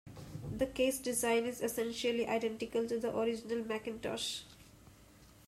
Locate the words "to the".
2.87-3.15